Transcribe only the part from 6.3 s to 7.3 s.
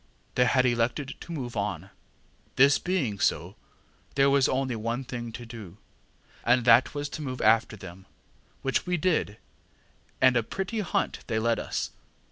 and that was to